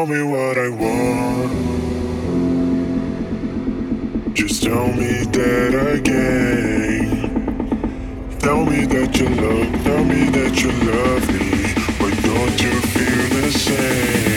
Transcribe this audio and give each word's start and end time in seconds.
tell 0.00 0.06
me 0.06 0.22
what 0.22 0.56
I 0.56 0.68
want. 0.70 1.52
Just 4.34 4.62
tell 4.62 4.86
me 4.86 5.24
that 5.24 5.74
again. 5.98 7.08
Tell 8.38 8.64
me 8.64 8.86
that 8.86 9.18
you 9.18 9.28
love, 9.28 9.84
tell 9.84 10.04
me 10.04 10.30
that 10.30 10.62
you 10.62 10.72
love 10.90 11.28
me. 11.34 11.74
Why 11.98 12.10
don't 12.22 12.62
you 12.62 12.80
feel 12.80 13.42
the 13.42 13.50
same? 13.52 14.29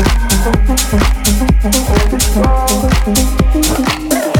Thank 0.00 0.76
you. 4.26 4.37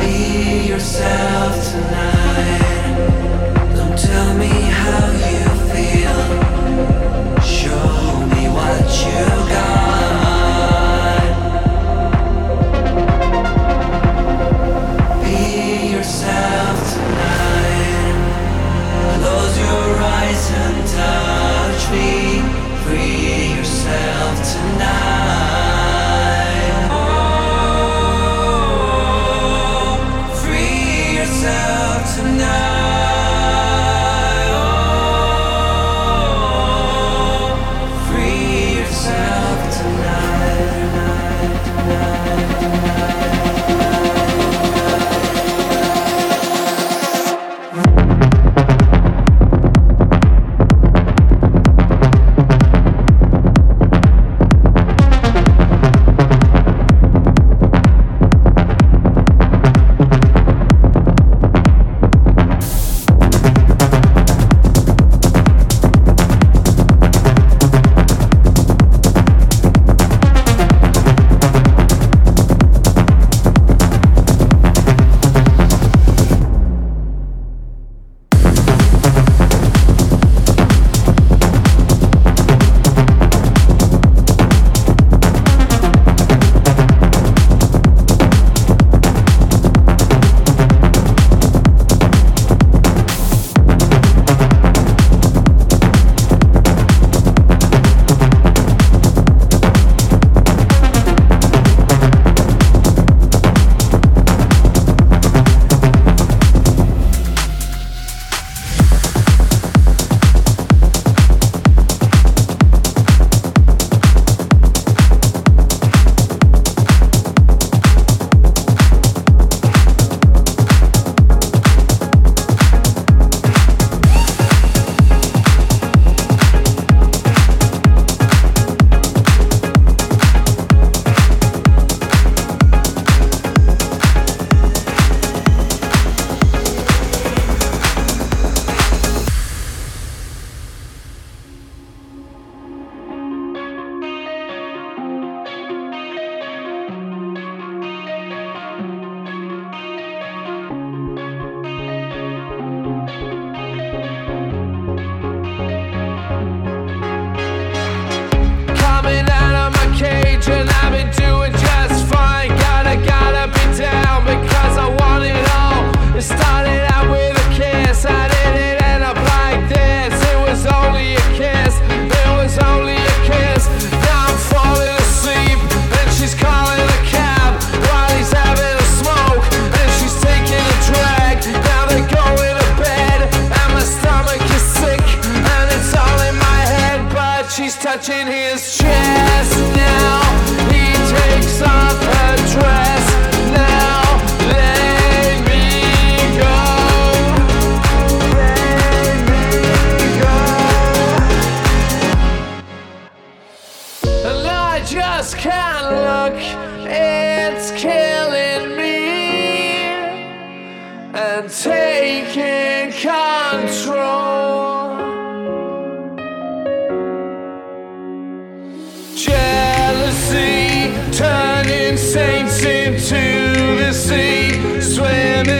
Be 0.00 0.68
yourself 0.68 1.52
tonight. 1.70 2.94
Don't 3.74 3.98
tell 3.98 4.34
me 4.34 4.52
how 4.80 5.06
you 5.32 5.48
feel. 5.72 6.18
Show 7.42 8.26
me 8.34 8.48
what 8.48 8.84
you 9.06 9.26
got. 9.52 9.85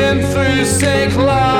Swimming 0.06 0.26
through 0.30 0.64
sick 0.64 1.16
lullabies, 1.16 1.55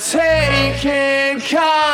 taking 0.00 1.38
control. 1.40 1.89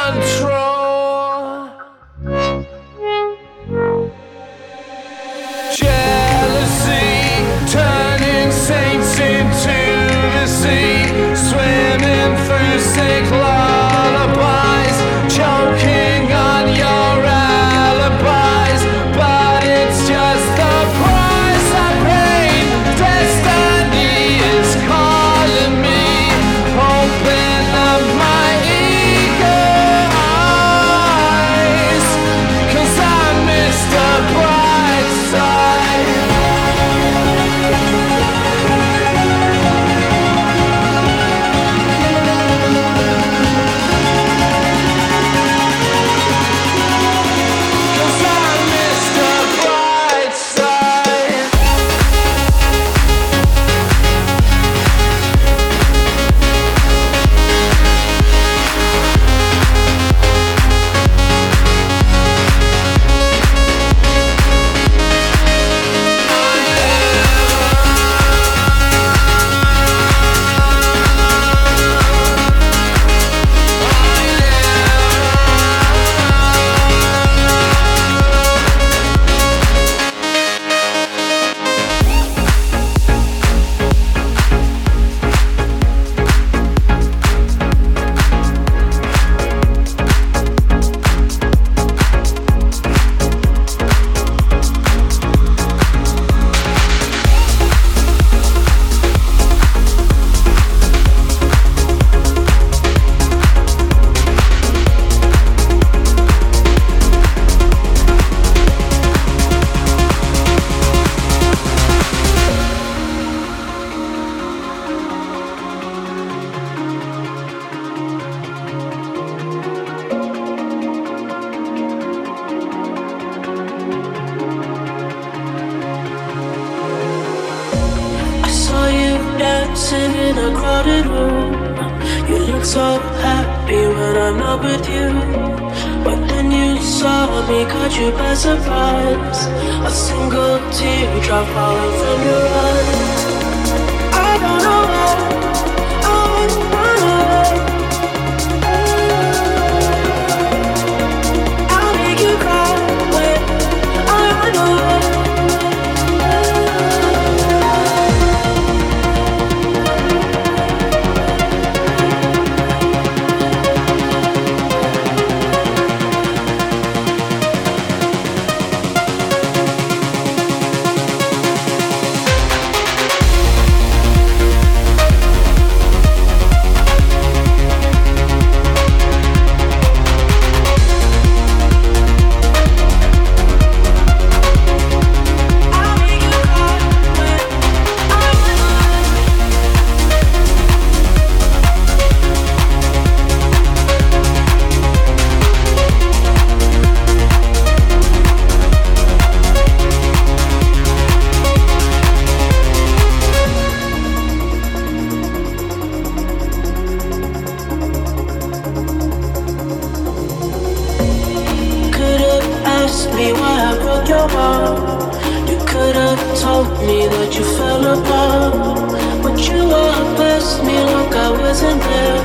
me 213.17 213.33
why 213.33 213.57
I 213.71 213.79
broke 213.79 214.09
your 214.09 214.29
heart. 214.29 215.15
You 215.49 215.57
could 215.65 215.97
have 215.97 216.23
told 216.39 216.69
me 216.87 217.09
that 217.09 217.31
you 217.35 217.45
fell 217.57 217.85
apart. 217.97 218.93
But 219.23 219.37
you 219.49 219.59
walked 219.65 220.17
past 220.19 220.63
me 220.63 220.77
like 220.85 221.15
I 221.15 221.31
wasn't 221.31 221.81
there. 221.81 222.23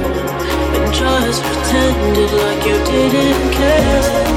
And 0.76 0.94
just 0.94 1.42
pretended 1.44 2.32
like 2.44 2.66
you 2.68 2.78
didn't 2.92 3.54
care. 3.54 4.31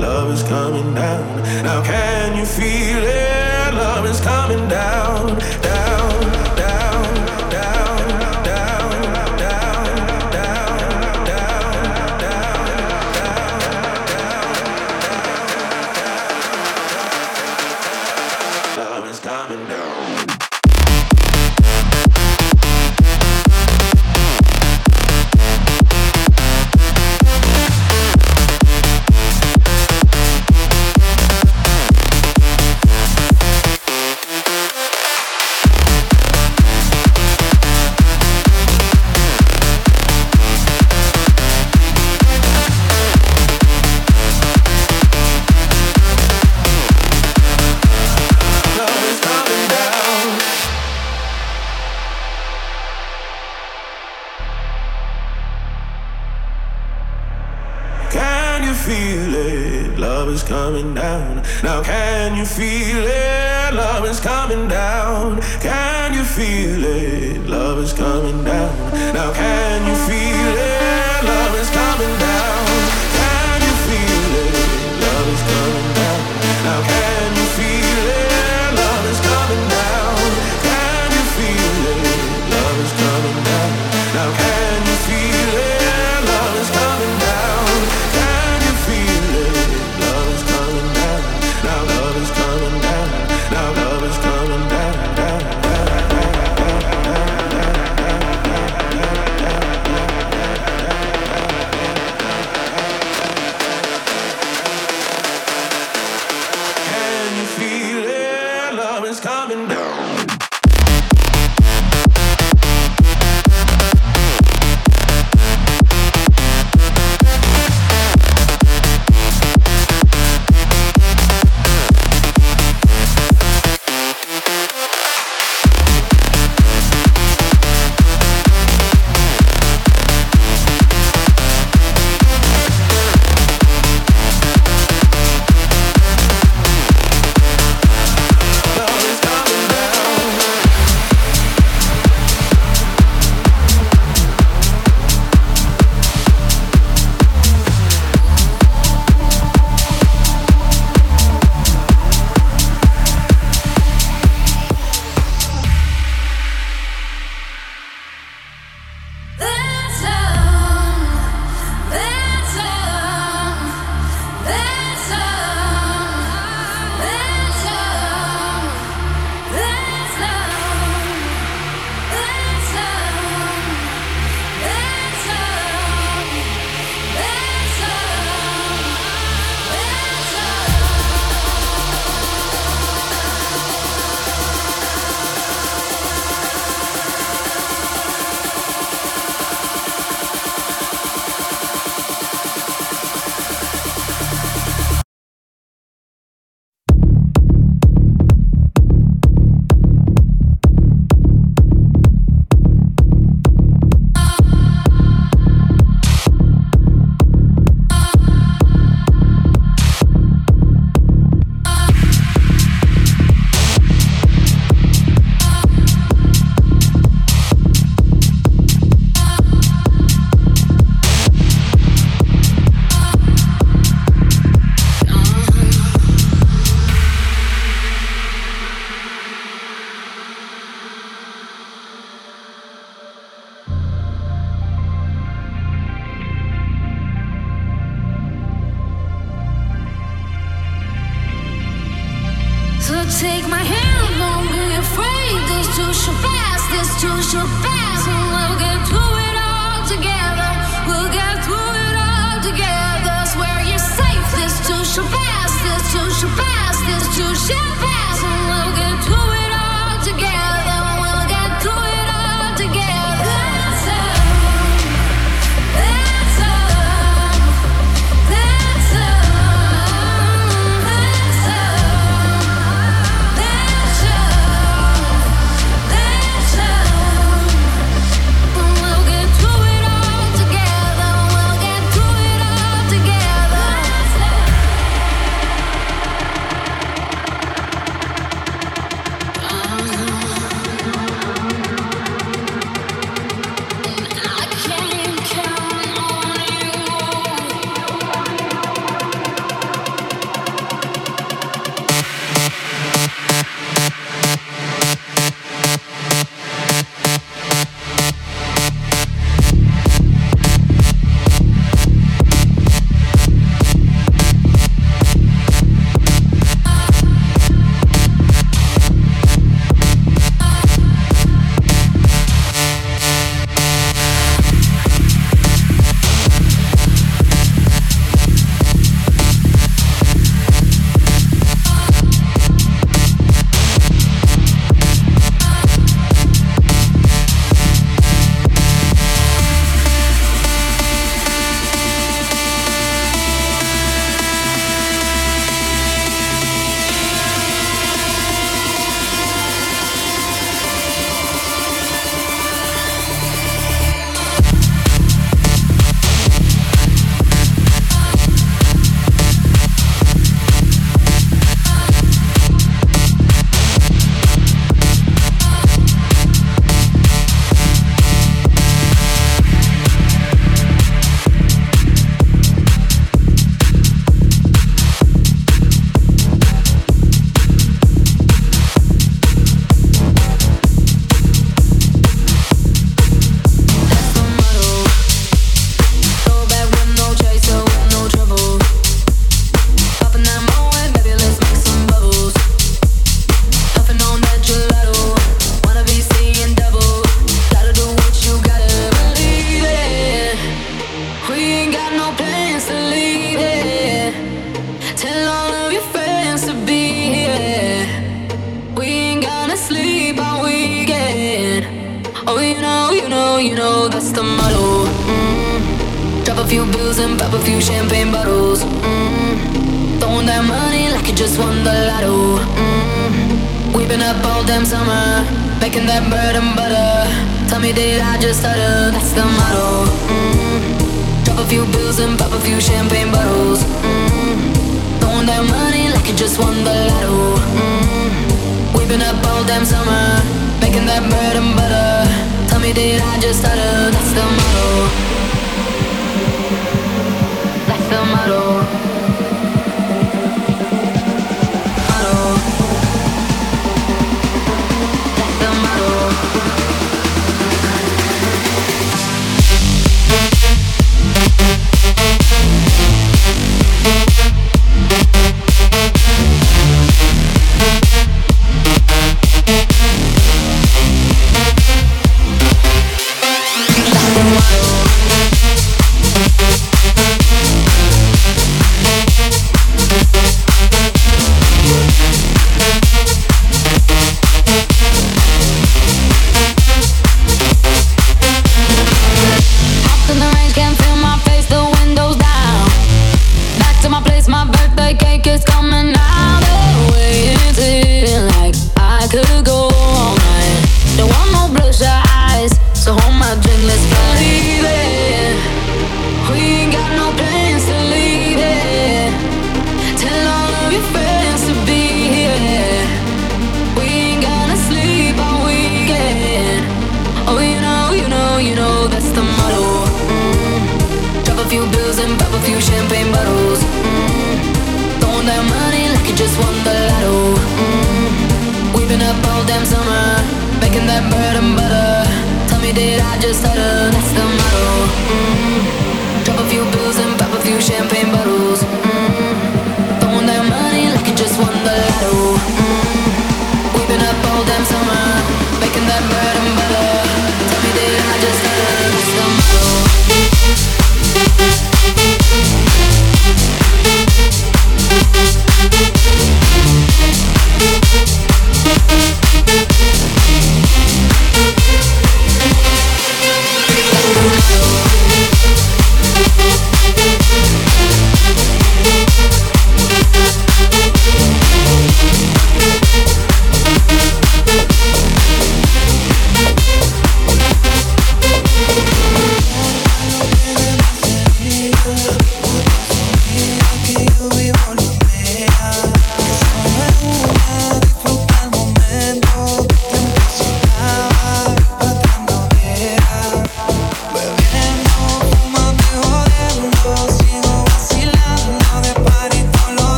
Love 0.00 0.32
is 0.32 0.42
coming 0.42 0.94
down. 0.94 1.42
Now 1.62 1.82
can 1.82 2.34
you 2.38 2.46
feel 2.46 3.02
it? 3.02 3.74
Love 3.74 4.06
is 4.06 4.20
coming 4.20 4.66
down. 4.66 5.09